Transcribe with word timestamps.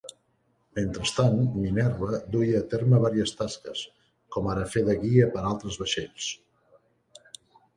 Mentrestant, 0.77 1.35
"Minerva" 1.65 2.21
duia 2.35 2.61
a 2.61 2.63
terme 2.71 3.01
vàries 3.05 3.35
tasques, 3.41 3.83
com 4.37 4.49
ara 4.55 4.67
fer 4.73 4.83
de 4.89 4.97
guia 5.05 5.29
per 5.37 5.45
altres 5.51 5.79
vaixells. 5.83 6.33